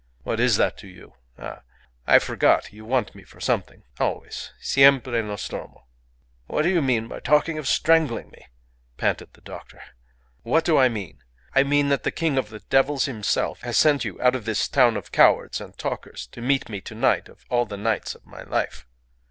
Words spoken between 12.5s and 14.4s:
devils himself has sent you out